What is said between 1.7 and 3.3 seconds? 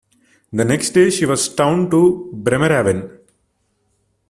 to Bremerhaven.